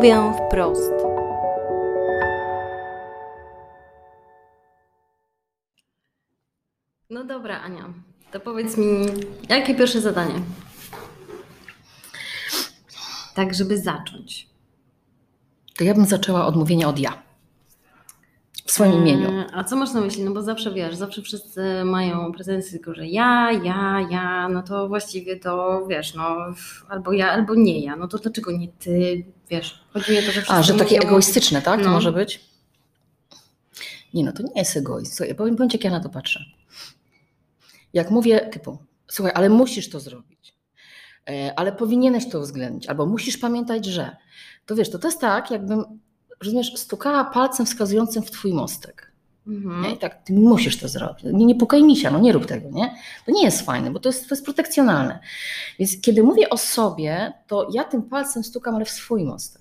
[0.00, 0.92] Mówię wprost.
[7.10, 7.84] No dobra, Ania,
[8.32, 9.06] to powiedz mi,
[9.48, 10.34] jakie pierwsze zadanie?
[13.34, 14.48] Tak, żeby zacząć.
[15.76, 17.22] To ja bym zaczęła od mówienia od ja.
[18.70, 19.28] W swoim imieniu.
[19.40, 20.24] E, A co masz na myśli?
[20.24, 24.88] No bo zawsze wiesz, zawsze wszyscy mają pretensje tylko, że ja, ja, ja, no to
[24.88, 26.36] właściwie to wiesz, no
[26.88, 27.96] albo ja, albo nie ja.
[27.96, 29.24] No to dlaczego nie ty?
[29.50, 31.80] Wiesz, chodzi mi o to, że A, że takie mówią- egoistyczne, tak?
[31.80, 31.92] To No.
[31.92, 32.40] może być?
[34.14, 35.12] Nie no, to nie jest egoizm.
[35.14, 36.44] Słuchaj, powiem, powiem ci, jak ja na to patrzę.
[37.92, 40.54] Jak mówię typu, słuchaj, ale musisz to zrobić,
[41.30, 44.16] e, ale powinieneś to uwzględnić, albo musisz pamiętać, że,
[44.66, 45.84] to wiesz, to, to jest tak, jakbym,
[46.44, 49.12] rozumiesz, stukała palcem wskazującym w twój mostek.
[49.46, 49.82] Mhm.
[49.82, 49.94] Nie?
[49.94, 51.24] I tak, ty musisz to zrobić.
[51.24, 52.94] Nie, nie pukaj misia, no nie rób tego, nie?
[53.26, 55.18] To nie jest fajne, bo to jest, to jest protekcjonalne.
[55.78, 59.60] Więc kiedy mówię o sobie, to ja tym palcem stukam, ale w swój mostek.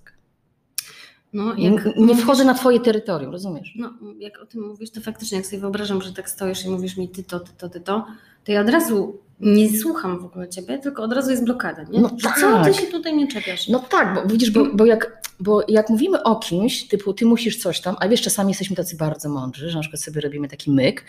[1.33, 3.73] No, Nie, jak nie wchodzę na twoje terytorium, rozumiesz?
[3.75, 6.97] No, jak o tym mówisz, to faktycznie, jak sobie wyobrażam, że tak stoisz i mówisz
[6.97, 8.05] mi ty to, ty to, ty to,
[8.43, 11.99] to ja od razu nie słucham w ogóle ciebie, tylko od razu jest blokada, nie?
[12.01, 12.75] No Że Co ty tak.
[12.81, 13.67] się tutaj nie czepiasz?
[13.67, 17.57] No tak, bo widzisz, bo, bo, jak, bo jak mówimy o kimś, typu ty musisz
[17.57, 20.71] coś tam, a wiesz, czasami jesteśmy tacy bardzo mądrzy, że na przykład sobie robimy taki
[20.71, 21.05] myk,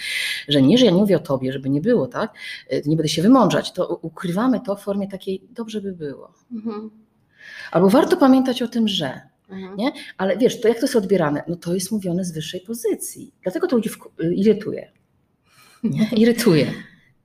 [0.49, 2.35] że nie, że ja nie mówię o tobie, żeby nie było, tak?
[2.73, 6.35] Y, Nie będę się wymądrzać, to ukrywamy to w formie takiej, dobrze by było.
[6.53, 6.91] Mhm.
[7.73, 9.21] Albo warto pamiętać o tym, że.
[9.49, 9.77] Mhm.
[9.77, 9.93] Nie?
[10.19, 11.43] Ale wiesz, to jak to jest odbierane?
[11.49, 13.33] No to jest mówione z wyższej pozycji.
[13.43, 13.91] Dlatego to ludzi
[14.23, 14.93] y, irytuje.
[15.85, 16.09] Nie?
[16.17, 16.73] Irytuje.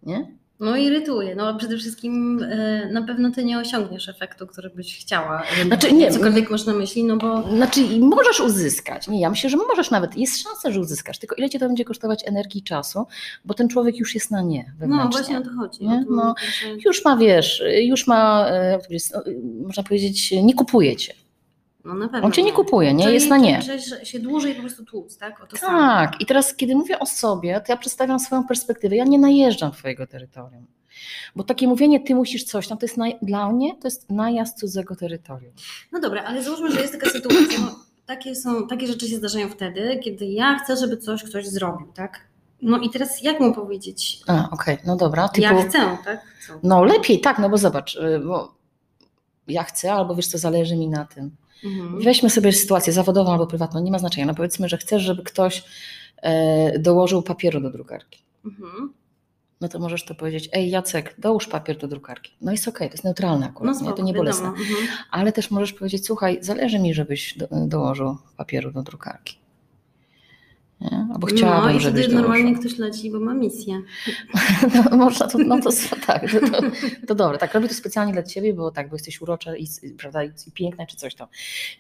[0.04, 0.36] Nie?
[0.60, 1.36] No irytuje.
[1.36, 5.44] No przede wszystkim e, na pewno ty nie osiągniesz efektu, który byś chciała.
[5.66, 9.08] Znaczy, nie, Cokolwiek masz na myśli, no bo Znaczy i możesz uzyskać.
[9.08, 10.18] Nie, ja myślę, że możesz nawet.
[10.18, 11.20] Jest szansa, że uzyskasz.
[11.20, 13.06] Tylko ile cię to będzie kosztować energii i czasu,
[13.46, 15.88] bo ten człowiek już jest na nie no właśnie o to chodzi.
[15.88, 16.06] Nie?
[16.10, 16.36] No.
[16.62, 18.80] że- Już ma, wiesz, już ma, e,
[19.14, 19.24] no,
[19.64, 21.14] można powiedzieć, nie kupuje cię.
[21.86, 23.04] No na pewno On cię nie kupuje, nie?
[23.04, 23.60] Czyli Jest na nie.
[23.62, 25.44] Trzeba się dłużej po prostu tłuc, tak?
[25.44, 25.78] O to samo.
[25.80, 26.22] Tak.
[26.22, 28.96] I teraz, kiedy mówię o sobie, to ja przedstawiam swoją perspektywę.
[28.96, 30.66] Ja nie najeżdżam twojego terytorium.
[31.36, 34.60] Bo takie mówienie, ty musisz coś tam, to jest naj, dla mnie to jest najazd
[34.60, 35.54] cudzego terytorium.
[35.92, 37.76] No dobra, ale załóżmy, że jest taka sytuacja, no,
[38.06, 42.20] takie, są, takie rzeczy się zdarzają wtedy, kiedy ja chcę, żeby coś ktoś zrobił, tak?
[42.62, 44.22] No i teraz jak mu powiedzieć?
[44.28, 45.30] A, okej, no dobra.
[45.30, 46.22] Typu, Ja chcę, tak?
[46.64, 48.56] No lepiej, tak, no bo zobacz, y, bo
[49.48, 51.36] ja chcę, albo wiesz co, zależy mi na tym.
[51.64, 52.02] Mhm.
[52.02, 54.26] Weźmy sobie sytuację zawodową albo prywatną, nie ma znaczenia.
[54.26, 55.64] No powiedzmy, że chcesz, żeby ktoś
[56.22, 58.20] e, dołożył papieru do drukarki.
[58.46, 58.94] Mhm.
[59.62, 62.32] No to możesz to powiedzieć, ej Jacek, dołóż papier do drukarki.
[62.42, 63.80] No jest okej, to jest neutralne No akurat, nie?
[63.80, 64.48] spoko, to nie bolesne.
[64.48, 64.68] Mhm.
[65.12, 69.38] Ale też możesz powiedzieć, słuchaj, zależy mi, żebyś do, dołożył papieru do drukarki.
[70.82, 71.08] Nie?
[71.14, 73.82] Albo chciałabym, No i wtedy normalnie ktoś leci, bo ma misję.
[74.92, 75.70] No, można to, no to
[76.08, 76.62] tak, to, to,
[77.08, 77.38] to dobre.
[77.38, 80.52] Tak, robię to specjalnie dla ciebie, bo tak, bo jesteś urocza i, prawda, i i
[80.52, 81.28] piękna, czy coś tam.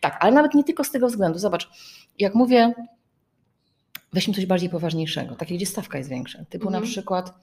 [0.01, 1.39] Tak, ale nawet nie tylko z tego względu.
[1.39, 1.69] Zobacz,
[2.19, 2.73] jak mówię,
[4.13, 6.45] weźmy coś bardziej poważniejszego, takie, gdzie stawka jest większa.
[6.49, 6.83] Typu Mhm.
[6.83, 7.33] na przykład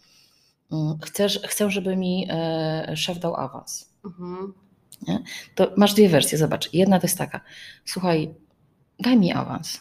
[0.73, 3.93] mm, chcesz, chcę, żeby mi e, szef dał awans.
[4.05, 4.53] Mhm.
[5.55, 6.75] To masz dwie wersje, zobacz.
[6.75, 7.41] Jedna to jest taka,
[7.85, 8.35] słuchaj,
[9.01, 9.81] daj mi awans.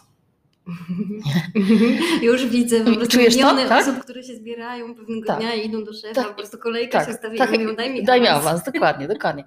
[2.22, 3.82] Już widzę po prostu Czujesz miliony tak?
[3.88, 5.40] osób, które się zbierają pewnego Tak.
[5.40, 6.28] dnia i idą do szefa, Tak.
[6.28, 7.54] po prostu kolejka Tak, się ustawia tak.
[7.56, 8.46] i mówią daj mi Daj mi awans.
[8.48, 9.44] awans, dokładnie, dokładnie.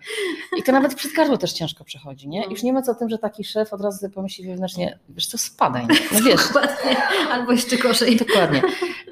[0.58, 2.40] I to nawet przed gardło też ciężko przechodzi, nie?
[2.40, 2.50] No.
[2.50, 5.86] Już nie mówiąc o tym, że taki szef od razu pomyśli wewnętrznie, wiesz co, spadaj,
[5.86, 5.96] nie?
[6.12, 6.96] no wiesz, Dokładnie.
[7.32, 8.16] Albo jeszcze gorzej.
[8.16, 8.62] dokładnie.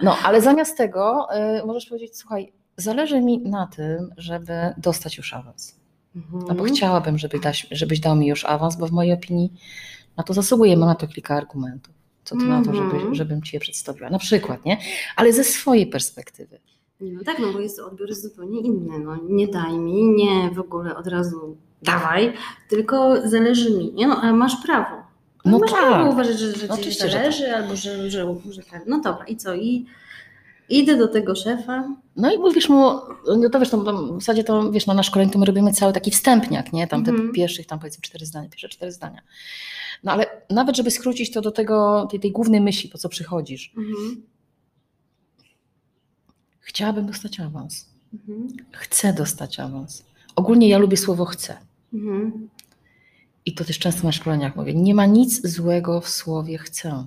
[0.03, 1.29] No, ale zamiast tego
[1.63, 5.77] y, możesz powiedzieć, słuchaj, zależy mi na tym, żeby dostać już awans.
[6.17, 6.45] Mhm.
[6.51, 9.53] Albo chciałabym, żeby dać, żebyś dał mi już awans, bo w mojej opinii
[10.17, 11.95] na to zasługuje, mam na to kilka argumentów.
[12.25, 13.15] Co ty na to, żeby, Mhm.
[13.15, 14.11] żebym ci je przedstawiła?
[14.11, 14.79] Na przykład, nie?
[15.17, 16.59] Ale ze swojej perspektywy.
[17.01, 18.99] No tak, no bo jest odbiór jest zupełnie inny.
[18.99, 22.33] No, nie daj mi, nie w ogóle od razu dawaj,
[22.69, 23.93] tylko zależy mi.
[23.93, 24.07] Nie?
[24.07, 24.97] No, ale masz prawo.
[25.45, 25.81] No masz tak.
[25.81, 28.83] prawo uważać, że, że ci że zależy, albo że, że, że tak.
[28.87, 29.55] No dobra, i co?
[29.55, 29.87] I
[30.69, 31.89] idę do tego szefa.
[32.17, 32.91] No i mówisz mu,
[33.41, 36.11] no to wiesz, w zasadzie to wiesz, no na szkoleniu to my robimy cały taki
[36.11, 36.87] wstępniak, nie?
[36.89, 37.33] Tam te Mhm.
[37.33, 39.23] pierwszych, tam powiedzmy cztery zdania, pierwsze cztery zdania.
[40.03, 43.73] No ale nawet, żeby skrócić to do tego, tej, tej głównej myśli, po co przychodzisz.
[43.77, 44.23] Mhm.
[46.61, 47.89] Chciałabym dostać awans.
[48.13, 48.49] Mhm.
[48.73, 50.05] Chcę dostać awans.
[50.37, 51.57] Ogólnie ja lubię słowo chcę.
[51.95, 52.49] Mhm.
[53.47, 54.75] I to też często na szkoleniach mówię.
[54.75, 57.07] Nie ma nic złego w słowie chcę.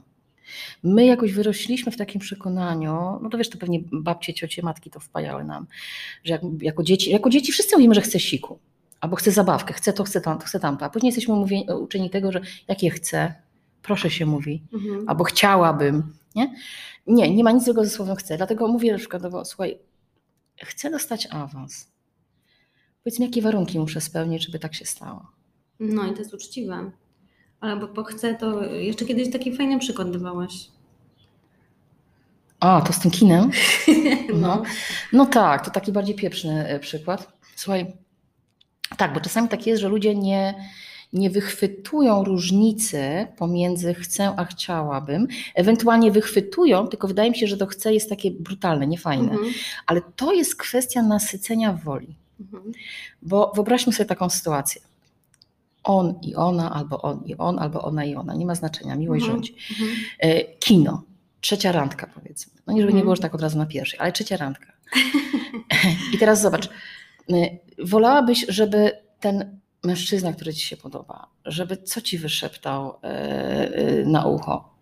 [0.84, 5.00] My jakoś wyrośliśmy w takim przekonaniu, no to wiesz, to pewnie babcie, ciocie, matki to
[5.00, 5.68] wpajały nam,
[6.24, 8.60] że jak, jako, dzieci, jako dzieci wszyscy mówimy, że chcę siku,
[9.00, 12.32] albo chcę zabawkę, chcę to, chcę tamto, chcę tamto, a później jesteśmy mówieni, uczeni tego,
[12.32, 13.34] że jakie chcę,
[13.82, 15.10] proszę się mówi, Mhm.
[15.10, 16.56] albo chciałabym, nie?
[17.08, 19.78] Nie, nie ma nic złego ze słowem chcę, dlatego mówię na przykładowo, słuchaj,
[20.64, 21.92] chcę dostać awans.
[23.04, 25.28] Powiedz mi, jakie warunki muszę spełnić, żeby tak się stało.
[25.80, 26.92] No i to jest uczciwe.
[27.60, 30.68] Albo bo chcę, to jeszcze kiedyś taki fajny przykład dawałaś.
[32.60, 33.52] A, to z tym kinem?
[34.34, 34.38] No.
[34.48, 34.64] No.
[35.14, 37.34] No tak, to taki bardziej pieprzny e, przykład.
[37.56, 37.94] Słuchaj,
[38.98, 40.54] tak, bo czasami tak jest, że ludzie nie,
[41.14, 45.28] nie wychwytują różnicy pomiędzy chcę a chciałabym.
[45.56, 49.32] Ewentualnie wychwytują, tylko wydaje mi się, że to chcę jest takie brutalne, niefajne.
[49.32, 49.54] Mhm.
[49.88, 52.16] Ale to jest kwestia nasycenia woli.
[52.40, 52.72] Mhm.
[53.22, 54.82] Bo wyobraźmy sobie taką sytuację.
[55.84, 58.34] On i ona, albo on i on, albo ona i ona.
[58.36, 59.34] Nie ma znaczenia, miłość Mhm.
[59.44, 59.56] rządzi.
[59.72, 59.90] Mhm.
[60.20, 61.04] E, Kino,
[61.42, 62.54] trzecia randka powiedzmy.
[62.68, 63.06] No nie, żeby nie Mhm.
[63.06, 64.66] było, że tak od razu na pierwszej, ale trzecia randka.
[66.14, 66.70] I teraz zobacz,
[67.80, 74.26] wolałabyś, żeby ten mężczyzna, który ci się podoba, żeby co ci wyszeptał e, e, na
[74.26, 74.76] ucho?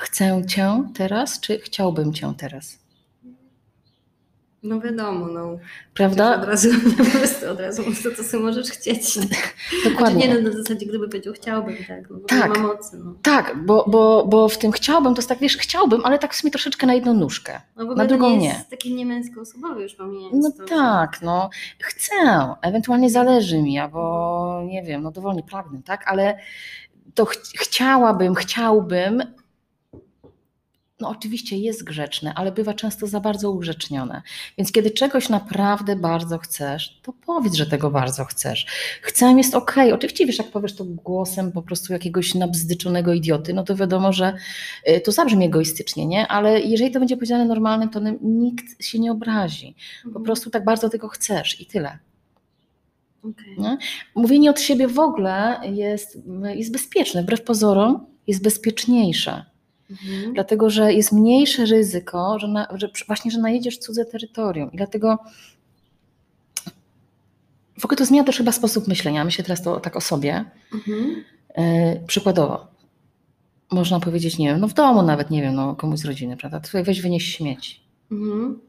[0.00, 2.78] Chcę cię teraz, czy chciałbym cię teraz?
[4.62, 5.50] No wiadomo, no.
[5.52, 5.58] Od
[5.94, 6.44] Prawda?
[6.44, 6.68] razu,
[6.98, 9.04] po prostu od razu mów to, co sobie możesz chcieć.
[9.12, 10.28] Znaczy Dokładnie.
[10.28, 12.10] nie no, na zasadzie, gdyby powiedział chciałbym, tak.
[12.10, 12.56] No, bo Tak.
[12.56, 13.14] Nie ma mocy, no.
[13.22, 16.36] Tak, bo, bo, bo w tym chciałbym, to jest tak, wiesz, chciałbym, ale tak w
[16.36, 17.60] sumie troszeczkę na jedną nóżkę.
[17.76, 21.50] No w Na drugą nie jest taki niemęsko osobowy już pomijając No to, tak, no
[21.78, 22.14] chcę,
[22.62, 26.38] ewentualnie zależy mi, albo nie wiem, no dowolnie pragnę, tak, ale
[27.14, 29.22] to ch chciałabym, chciałbym,
[31.00, 34.22] no oczywiście jest grzeczne, ale bywa często za bardzo ugrzecznione.
[34.58, 38.66] Więc kiedy czegoś naprawdę bardzo chcesz, to powiedz, że tego bardzo chcesz.
[39.02, 39.92] Chcę jest okej.
[39.92, 44.34] Oczywiście wiesz, jak powiesz to głosem po prostu jakiegoś nabzdyczonego idioty, no to wiadomo, że
[44.88, 46.28] y, to zabrzmi egoistycznie, nie?
[46.28, 49.74] Ale jeżeli to będzie powiedziane normalnym tonem, nikt się nie obrazi.
[50.02, 50.24] Po Mhm.
[50.24, 51.98] prostu tak bardzo tego chcesz i tyle.
[53.22, 53.54] Okej.
[53.58, 53.78] Nie?
[54.14, 56.18] Mówienie od siebie w ogóle jest,
[56.54, 59.44] jest bezpieczne, wbrew pozorom jest bezpieczniejsze,
[59.90, 60.34] Mhm.
[60.34, 65.18] dlatego że jest mniejsze ryzyko, że, na, że właśnie, że najedziesz cudze terytorium i dlatego
[67.80, 69.24] w ogóle to zmienia też chyba sposób myślenia.
[69.24, 70.44] Myślę teraz to tak o sobie.
[70.74, 71.24] Mhm.
[71.58, 72.66] Yy, przykładowo,
[73.72, 76.60] można powiedzieć, nie wiem, no w domu nawet, nie wiem, no komuś z rodziny, prawda?
[76.60, 77.80] Tutaj weź wynieś śmieci.
[78.10, 78.60] Mhm.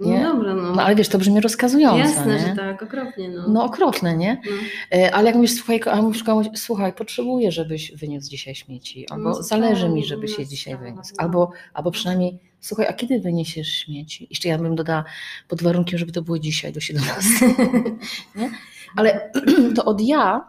[0.00, 0.22] No Nie?
[0.22, 0.74] dobra, no.
[0.74, 2.38] No ale wiesz, to brzmi rozkazująco, Jasne, nie?
[2.38, 3.48] że tak, okropnie, no.
[3.48, 4.42] No okropne, nie?
[4.44, 4.98] No.
[4.98, 9.28] E, Ale jak mówisz, słuchaj, a mówisz komuś, słuchaj, potrzebuję, żebyś wyniósł dzisiaj śmieci, albo
[9.28, 11.22] No zależy mi, żebyś no je dzisiaj sprawnie, wyniósł, no.
[11.24, 14.26] albo, albo przynajmniej, słuchaj, a kiedy wyniesiesz śmieci?
[14.30, 15.04] Jeszcze ja bym dodała
[15.48, 17.28] pod warunkiem, żeby to było dzisiaj do 17.
[18.36, 18.50] nie?
[18.96, 19.30] Ale
[19.76, 20.44] to od ja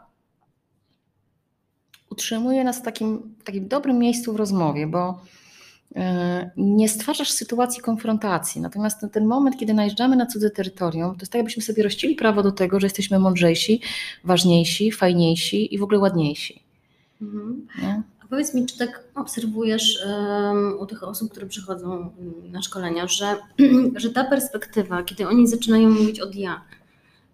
[2.09, 5.21] utrzymuje nas w takim, w takim dobrym miejscu w rozmowie, bo
[6.57, 8.61] nie stwarzasz sytuacji konfrontacji.
[8.61, 12.15] Natomiast ten- ten moment, kiedy najeżdżamy na cudze terytorium, to jest tak, jakbyśmy sobie rościli
[12.15, 13.81] prawo do tego, że jesteśmy mądrzejsi,
[14.23, 16.63] ważniejsi, fajniejsi i w ogóle ładniejsi.
[17.21, 17.67] Mhm.
[17.81, 18.01] Nie?
[18.23, 22.09] A powiedz mi, czy tak obserwujesz em, u tych osób, które przychodzą
[22.51, 23.35] na szkolenia, że,
[23.95, 26.61] że ta perspektywa, kiedy oni zaczynają mówić od ja,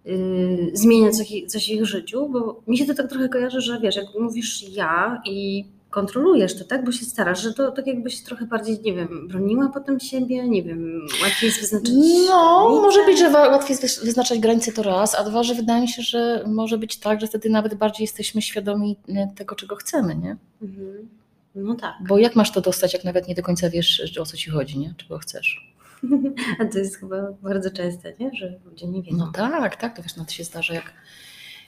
[0.07, 2.29] y, zmienia coś, coś w ich życiu?
[2.29, 6.65] Bo mi się to tak trochę kojarzy, że wiesz, jak mówisz ja i kontrolujesz to,
[6.65, 10.47] tak, bo się starasz, że to tak jakbyś trochę bardziej, nie wiem, broniła potem siebie,
[10.49, 11.89] nie wiem, łatwiej jest wyznaczyć
[12.27, 12.81] No, granice.
[12.81, 16.01] może być, że łatwiej jest wyznaczać granice to raz, a dwa, że wydaje mi się,
[16.01, 20.37] że może być tak, że wtedy nawet bardziej jesteśmy świadomi e, tego, czego chcemy, nie?
[20.61, 21.09] Mhm.
[21.55, 21.93] No tak.
[22.07, 24.79] Bo jak masz to dostać, jak nawet nie do końca wiesz, o co ci chodzi,
[24.79, 24.93] nie?
[24.97, 25.73] Czego chcesz?
[26.59, 28.31] A to jest chyba bardzo częste, nie?
[28.33, 29.17] że ludzie nie wiedzą.
[29.17, 30.93] No tak, tak, to wiesz, no to się zdarza, jak,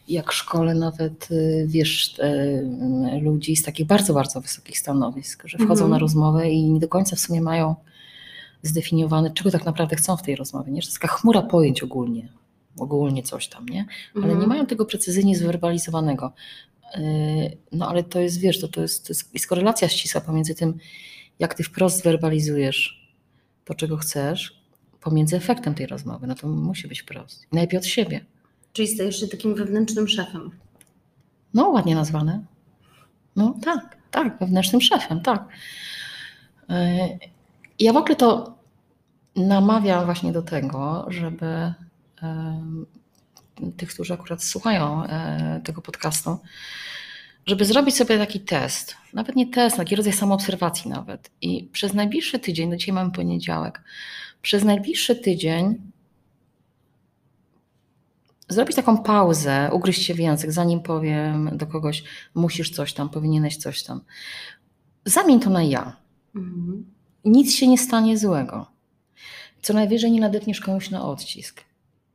[0.08, 5.72] jak szkole nawet, y, wiesz, y, ludzi z takich bardzo, bardzo wysokich stanowisk, że wchodzą
[5.72, 5.92] Mhm.
[5.92, 7.76] na rozmowę i nie do końca w sumie mają
[8.62, 10.82] zdefiniowane, czego tak naprawdę chcą w tej rozmowie, nie?
[10.82, 12.30] Że jest taka chmura pojęć ogólnie,
[12.78, 13.86] ogólnie coś tam, nie?
[14.16, 14.42] ale Mhm.
[14.42, 16.34] nie mają tego precyzyjnie zwerbalizowanego.
[16.98, 17.02] Yy,
[17.72, 20.78] No ale to jest, wiesz, to, to, jest, to jest, korelacja ścisła pomiędzy tym,
[21.40, 23.10] jak ty wprost zwerbalizujesz
[23.66, 24.62] to, czego chcesz,
[25.02, 26.28] pomiędzy efektem tej rozmowy.
[26.28, 27.48] No to musi być wprost.
[27.52, 28.26] Najpierw od siebie.
[28.76, 30.52] Czyli stajesz się takim wewnętrznym szefem.
[31.54, 32.46] No, ładnie nazwane.
[33.36, 35.48] No tak, tak, wewnętrznym szefem, tak.
[36.70, 36.76] Yy,
[37.80, 38.56] Ja w ogóle to
[39.36, 41.74] namawiam właśnie do tego, żeby
[43.78, 46.38] tych, którzy akurat słuchają e, tego podcastu,
[47.46, 51.32] żeby zrobić sobie taki test, nawet nie test, taki rodzaj samoobserwacji nawet.
[51.42, 53.82] I przez najbliższy tydzień, no dzisiaj mamy poniedziałek,
[54.42, 55.92] przez najbliższy tydzień
[58.50, 62.04] zrobić taką pauzę, ugryźć się w język, zanim powiem do kogoś,
[62.36, 64.02] musisz coś tam, powinieneś coś tam.
[65.06, 65.96] Zamień to na ja.
[66.36, 66.86] Mhm.
[67.26, 68.68] Nic się nie stanie złego.
[69.62, 71.62] Co najwyżej nie nadepniesz komuś na odcisk.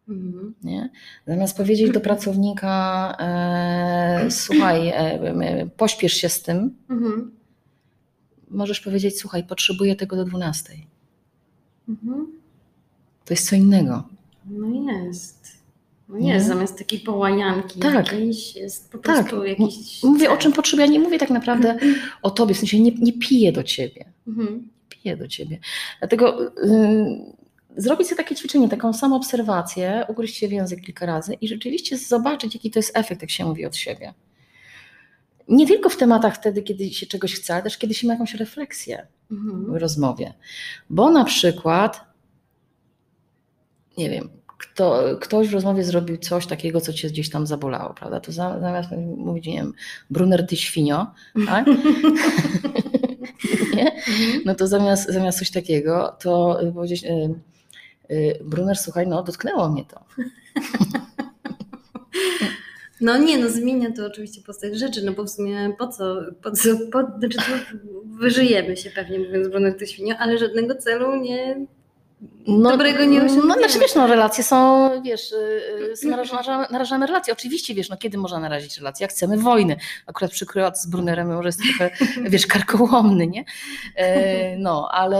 [0.08, 0.54] Mhm.
[0.64, 0.90] Nie?
[1.26, 7.30] Zamiast powiedzieć do pracownika, e, słuchaj, e, pośpiesz się z tym, Mhm.
[8.50, 10.72] możesz powiedzieć, słuchaj, potrzebuję tego do 12.
[11.88, 12.26] Mhm.
[13.24, 14.08] To jest co innego.
[14.50, 15.59] No jest.
[16.10, 17.94] No nie, zamiast takiej połajanki Tak.
[17.94, 19.14] jakiejś jest po Tak.
[19.14, 20.02] prostu jakiś...
[20.02, 21.78] Mówię o czym potrzebuję, ja nie mówię tak naprawdę
[22.22, 24.12] o tobie, w sensie nie, nie piję do ciebie.
[24.26, 24.68] Mhm.
[24.88, 25.58] piję do ciebie.
[25.98, 26.50] Dlatego y,
[27.76, 31.98] zrobić sobie takie ćwiczenie, taką samą obserwację, ugryźć się w język kilka razy i rzeczywiście
[31.98, 34.14] zobaczyć, jaki to jest efekt, jak się mówi od siebie.
[35.48, 38.34] Nie tylko w tematach wtedy, kiedy się czegoś chce, ale też kiedy się ma jakąś
[38.34, 39.76] refleksję w Mhm.
[39.76, 40.34] rozmowie.
[40.90, 42.00] Bo na przykład,
[43.98, 44.28] nie wiem,
[44.60, 48.20] kto, ktoś w rozmowie zrobił coś takiego, co cię gdzieś tam zabolało, prawda?
[48.20, 49.72] To za- zamiast mówić, nie wiem,
[50.10, 51.06] Brunner, ty świnio,
[51.46, 51.66] tak?
[53.76, 53.92] nie?
[54.44, 57.34] No to zamiast, zamiast coś takiego, to y, powiedzieć, y,
[58.14, 60.00] y, Brunner, słuchaj, no dotknęło mnie to.
[63.00, 66.50] No nie, no zmienia to oczywiście postać rzeczy, no bo w sumie po co, po
[66.50, 67.40] co, po, znaczy
[68.04, 71.66] wyżyjemy się pewnie mówiąc Brunek to świnio, ale żadnego celu nie,
[72.46, 73.54] Dobrego nie No, osiągniemy.
[73.58, 75.36] znaczy wiesz, no relacje są, wiesz, y,
[75.92, 77.32] y, są narażamy, narażamy relacje.
[77.32, 79.04] Oczywiście, wiesz, no kiedy można narazić relacje?
[79.04, 79.76] Jak chcemy wojny.
[80.06, 81.90] Akurat przykład z Brunnerem może jest trochę,
[82.30, 83.44] wiesz, karkołomny, nie?
[83.96, 85.18] E, No, ale,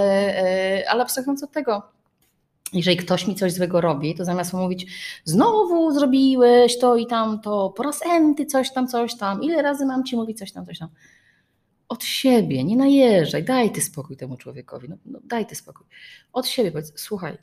[0.79, 1.83] e, ale abstrahując od tego,
[2.73, 4.87] jeżeli ktoś mi coś złego robi, to zamiast mówić,
[5.25, 10.05] znowu zrobiłeś to i tamto, po raz enty coś tam, coś tam, ile razy mam
[10.05, 10.89] ci mówić coś tam, coś tam.
[11.91, 15.87] Od siebie, nie najeżdżaj, daj ty spokój temu człowiekowi, no, no daj ty spokój.
[16.33, 17.39] Od siebie powiedz, słuchaj,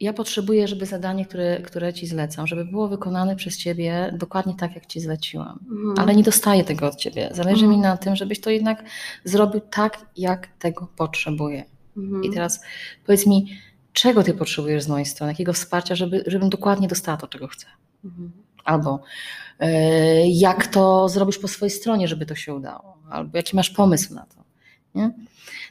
[0.00, 4.74] ja potrzebuję, żeby zadanie, które, które ci zlecam, żeby było wykonane przez ciebie dokładnie tak,
[4.74, 5.58] jak ci zleciłam.
[5.70, 5.94] Mhm.
[5.98, 7.28] Ale nie dostaję tego od ciebie.
[7.32, 7.70] Zależy Mhm.
[7.70, 8.84] mi na tym, żebyś to jednak
[9.24, 11.64] zrobił tak, jak tego potrzebuję.
[11.96, 12.24] Mhm.
[12.24, 12.60] I teraz
[13.06, 13.58] powiedz mi,
[13.92, 17.66] czego ty potrzebujesz z mojej strony, jakiego wsparcia, żeby, żebym dokładnie dostała to, czego chcę.
[18.68, 19.00] Albo
[19.60, 24.14] e, jak to zrobisz po swojej stronie, żeby to się udało, albo jaki masz pomysł
[24.14, 24.44] na to.
[24.94, 25.10] Nie?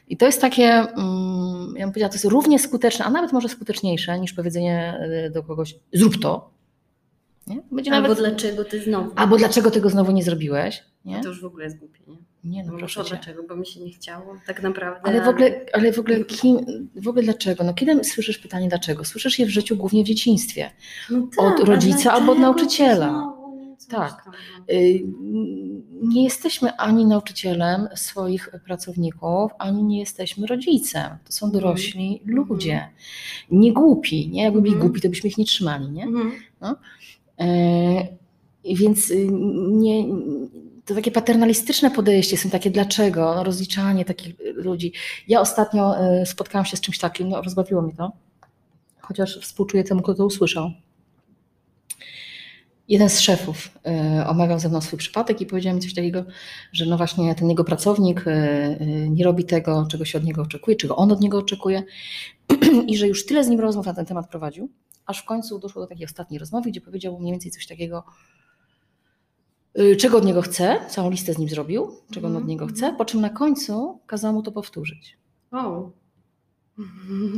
[0.08, 3.48] I to jest takie, mm, ja bym powiedziała, to jest równie skuteczne, a nawet może
[3.48, 6.50] skuteczniejsze niż powiedzenie e, do kogoś, zrób to.
[7.46, 7.60] Nie?
[7.72, 9.10] Będzie Albo nawet, dlaczego ty znowu?
[9.16, 10.84] albo dlaczego tego znowu nie zrobiłeś.
[11.04, 12.16] Nie, To już w ogóle jest głupie, nie?
[12.44, 13.10] Nie no No proszę cię.
[13.10, 13.42] dlaczego?
[13.48, 15.00] Bo mi się nie chciało, tak naprawdę.
[15.04, 16.58] Ale w ogóle, ale w ogóle kim,
[16.96, 17.64] w ogóle dlaczego?
[17.64, 19.04] No kiedy słyszysz pytanie dlaczego?
[19.04, 20.70] Słyszysz je w życiu głównie w dzieciństwie.
[21.10, 23.08] No od a rodzica albo od nauczyciela.
[23.78, 24.24] znowu Tak.
[24.24, 24.32] tam,
[24.68, 24.74] no?
[24.74, 25.02] Y,
[26.02, 31.10] Nie jesteśmy ani nauczycielem swoich pracowników, ani nie jesteśmy rodzicem.
[31.26, 32.36] To są dorośli Mhm.
[32.48, 32.88] ludzie.
[33.50, 34.42] Nie głupi, nie?
[34.42, 34.88] Jakby byli Mhm.
[34.90, 36.04] głupi, to byśmy ich nie trzymali, nie?
[36.04, 36.32] Mhm.
[37.40, 38.06] E,
[38.64, 39.28] i Więc y,
[39.70, 40.04] nie,
[40.88, 44.92] to takie paternalistyczne podejście, są takie dlaczego, no, rozliczanie takich ludzi.
[45.28, 48.12] Ja ostatnio e, spotkałam się z czymś takim, no, rozbawiło mi to,
[49.00, 50.70] chociaż współczuję temu, kto to usłyszał.
[52.88, 56.24] Jeden z szefów e, omawiał ze mną swój przypadek i powiedział mi coś takiego,
[56.72, 58.76] że no właśnie ten jego pracownik e,
[59.10, 61.82] nie robi tego, czego się od niego oczekuje, czego on od niego oczekuje
[62.88, 64.70] i że już tyle z nim rozmów na ten temat prowadził,
[65.06, 68.04] aż w końcu doszło do takiej ostatniej rozmowy, gdzie powiedział mu mniej więcej coś takiego,
[69.98, 72.76] czego od niego chce, całą listę z nim zrobił, czego on od Mhm, niego mhm.
[72.76, 75.16] chce, po czym na końcu kazał mu to powtórzyć.
[75.52, 75.90] O.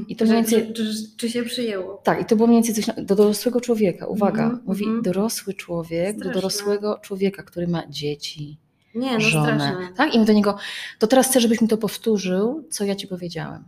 [0.08, 2.00] I to Czy- mniej więcej- czy, czy, czy się przyjęło?
[2.04, 4.06] Tak, i to było mniej więcej coś do dorosłego człowieka.
[4.06, 5.02] Uwaga, Mhm, mówi mhm.
[5.02, 6.34] dorosły człowiek do Straszne.
[6.34, 8.58] dorosłego człowieka, który ma dzieci,
[8.94, 9.46] Nie, no żonę.
[9.54, 9.88] straszne.
[9.96, 10.14] Tak?
[10.14, 10.56] I mówi do niego,
[10.98, 13.64] to teraz chcę, żebyś mi to powtórzył, co ja ci powiedziałem.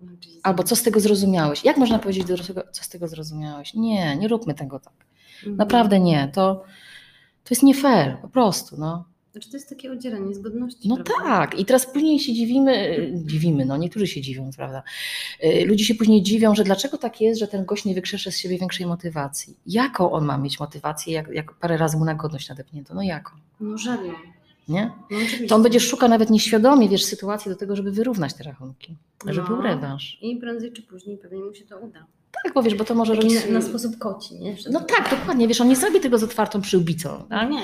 [0.00, 0.12] No.
[0.42, 1.64] Albo co z tego zrozumiałeś.
[1.64, 3.74] Jak można powiedzieć do dorosłego, co z tego zrozumiałeś?
[3.74, 4.92] Nie, nie róbmy tego tak.
[5.36, 5.56] Mhm.
[5.56, 6.30] Naprawdę nie.
[6.34, 6.62] To,
[7.44, 8.76] to jest nie fair, po prostu.
[8.78, 10.88] No, Znaczy to jest takie odzieranie z godności.
[10.88, 11.14] no prawda?
[11.24, 11.58] tak.
[11.58, 14.82] I teraz później się dziwimy, dziwimy, no niektórzy się dziwią, prawda?
[15.44, 18.38] Y, Ludzie się później dziwią, że dlaczego tak jest, że ten gość nie wykrzesze z
[18.38, 19.56] siebie większej motywacji.
[19.66, 22.94] Jaką on ma mieć motywację, jak, jak parę razy mu na godność nadepnięto?
[22.94, 23.30] No jaką?
[23.60, 24.12] No żadną.
[24.68, 24.90] Nie?
[25.10, 25.18] No.
[25.48, 28.96] To on będzie szukał nawet nieświadomie, wiesz, sytuacji do tego, żeby wyrównać te rachunki.
[29.26, 29.54] Żeby No.
[29.56, 30.18] był rewanż.
[30.22, 32.06] I prędzej czy później pewnie mu się to uda.
[32.44, 33.34] Tak, bo wiesz, bo to może robić...
[33.46, 34.56] na, na sposób koci, nie?
[34.70, 35.48] No tak, dokładnie.
[35.48, 37.24] Wiesz, on nie zrobi tego z otwartą przyłbicą.
[37.30, 37.50] Tak?
[37.50, 37.62] Nie.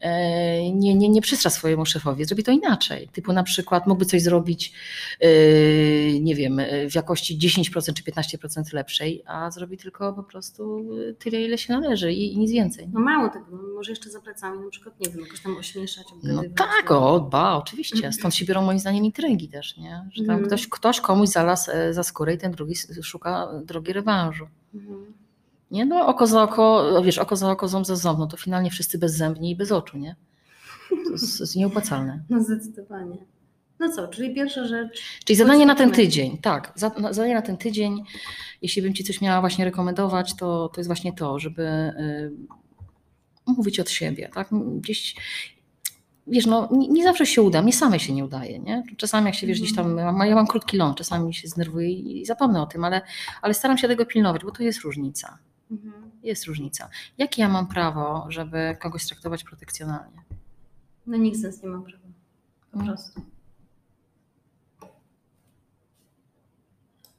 [0.00, 3.08] E, nie, nie, nie przystra swojemu szefowi, zrobi to inaczej.
[3.12, 4.72] Typu na przykład mógłby coś zrobić,
[5.20, 5.28] e,
[6.20, 10.84] nie wiem, e, w jakości 10% czy 15% lepszej, a zrobi tylko po prostu
[11.18, 12.88] tyle, ile się należy i, i nic więcej.
[12.92, 16.42] No mało tego, może jeszcze za plecami na przykład, nie wiem, jakoś tam ośmieszać, No
[16.56, 18.12] tak, o, dba, oczywiście.
[18.12, 20.08] Stąd się biorą moim zdaniem intrygi też, nie?
[20.12, 20.46] Że tam Mhm.
[20.46, 24.46] ktoś, ktoś komuś zalazł za skórę i ten drugi szuka drogi rewanżu.
[24.74, 25.23] Mhm.
[25.70, 28.70] Nie, no oko za oko, wiesz, oko za oko, ząb za ząb, no to finalnie
[28.70, 30.16] wszyscy bezzębni i bez oczu, nie?
[30.88, 32.22] To jest, jest nieopłacalne.
[32.30, 33.16] No zdecydowanie.
[33.78, 35.02] No co, czyli pierwsza rzecz.
[35.24, 36.72] Czyli zadanie na ten tydzień, tak,
[37.10, 38.04] zadanie na ten tydzień,
[38.62, 42.32] jeśli bym Ci coś miała właśnie rekomendować, to, to jest właśnie to, żeby y,
[43.46, 44.48] mówić od siebie, tak,
[44.80, 45.14] gdzieś,
[46.26, 49.34] wiesz, no nie, nie zawsze się uda, mnie samej się nie udaje, nie, czasami jak
[49.34, 52.62] się, wiesz, gdzieś tam, ja mam, ja mam krótki ląd, czasami się zdenerwuję i zapomnę
[52.62, 53.02] o tym, ale,
[53.42, 55.38] ale staram się tego pilnować, bo to jest różnica.
[55.74, 56.10] Mhm.
[56.22, 56.88] Jest różnica.
[57.18, 60.22] Jakie ja mam prawo, żeby kogoś traktować protekcjonalnie?
[61.06, 62.04] No nikt z nas nie ma prawa.
[62.70, 62.86] Po Mm.
[62.86, 63.20] prostu.